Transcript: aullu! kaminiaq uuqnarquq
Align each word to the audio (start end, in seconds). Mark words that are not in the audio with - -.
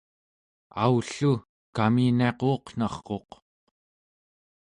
aullu! 0.83 1.31
kaminiaq 1.75 2.39
uuqnarquq 2.49 3.29